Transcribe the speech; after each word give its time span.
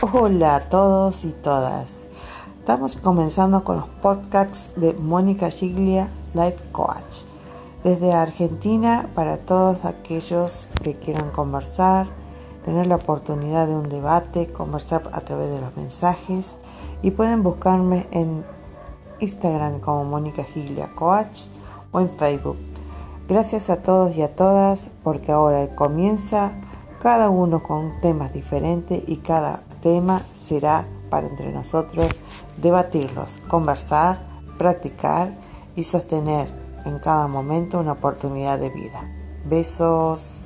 Hola 0.00 0.54
a 0.54 0.68
todos 0.68 1.24
y 1.24 1.32
todas. 1.32 2.06
Estamos 2.60 2.94
comenzando 2.94 3.64
con 3.64 3.78
los 3.78 3.86
podcasts 4.00 4.70
de 4.76 4.92
Mónica 4.92 5.50
Giglia, 5.50 6.06
Life 6.34 6.58
Coach. 6.70 7.24
Desde 7.82 8.12
Argentina 8.12 9.10
para 9.16 9.38
todos 9.38 9.84
aquellos 9.84 10.68
que 10.84 10.96
quieran 11.00 11.32
conversar, 11.32 12.06
tener 12.64 12.86
la 12.86 12.94
oportunidad 12.94 13.66
de 13.66 13.74
un 13.74 13.88
debate, 13.88 14.52
conversar 14.52 15.02
a 15.12 15.20
través 15.22 15.50
de 15.50 15.60
los 15.60 15.76
mensajes 15.76 16.54
y 17.02 17.10
pueden 17.10 17.42
buscarme 17.42 18.06
en 18.12 18.44
Instagram 19.18 19.80
como 19.80 20.04
Mónica 20.04 20.44
Giglia 20.44 20.94
Coach 20.94 21.48
o 21.90 21.98
en 21.98 22.08
Facebook. 22.08 22.56
Gracias 23.28 23.68
a 23.68 23.78
todos 23.82 24.14
y 24.14 24.22
a 24.22 24.36
todas 24.36 24.92
porque 25.02 25.32
ahora 25.32 25.74
comienza 25.74 26.56
cada 27.00 27.30
uno 27.30 27.62
con 27.62 28.00
temas 28.00 28.32
diferentes 28.32 29.02
y 29.06 29.18
cada 29.18 29.60
tema 29.80 30.20
será 30.40 30.86
para 31.10 31.26
entre 31.26 31.52
nosotros 31.52 32.20
debatirlos, 32.56 33.40
conversar, 33.48 34.18
practicar 34.58 35.32
y 35.76 35.84
sostener 35.84 36.48
en 36.84 36.98
cada 36.98 37.28
momento 37.28 37.78
una 37.78 37.92
oportunidad 37.92 38.58
de 38.58 38.70
vida. 38.70 39.02
Besos. 39.48 40.37